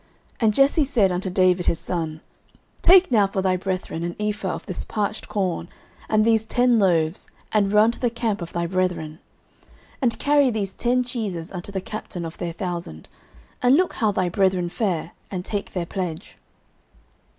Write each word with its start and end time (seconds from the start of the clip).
09:017:017 0.01 0.09
And 0.39 0.53
Jesse 0.55 0.83
said 0.83 1.11
unto 1.11 1.29
David 1.29 1.65
his 1.67 1.77
son, 1.79 2.21
Take 2.81 3.11
now 3.11 3.27
for 3.27 3.43
thy 3.43 3.55
brethren 3.55 4.01
an 4.01 4.15
ephah 4.19 4.51
of 4.55 4.65
this 4.65 4.83
parched 4.83 5.27
corn, 5.29 5.69
and 6.09 6.25
these 6.25 6.43
ten 6.43 6.79
loaves, 6.79 7.29
and 7.51 7.71
run 7.71 7.91
to 7.91 7.99
the 7.99 8.09
camp 8.09 8.41
of 8.41 8.51
thy 8.51 8.65
brethren; 8.65 9.19
09:017:018 10.01 10.01
And 10.01 10.17
carry 10.17 10.49
these 10.49 10.73
ten 10.73 11.03
cheeses 11.03 11.51
unto 11.51 11.71
the 11.71 11.81
captain 11.81 12.25
of 12.25 12.39
their 12.39 12.51
thousand, 12.53 13.09
and 13.61 13.77
look 13.77 13.93
how 13.93 14.11
thy 14.11 14.27
brethren 14.27 14.69
fare, 14.69 15.11
and 15.29 15.45
take 15.45 15.69
their 15.69 15.85
pledge. 15.85 16.35